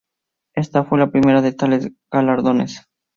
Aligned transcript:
Esta 0.55 0.83
fue 0.83 0.97
la 0.97 1.11
primera 1.11 1.43
de 1.43 1.51
tales 1.53 1.91
galardones. 2.11 2.87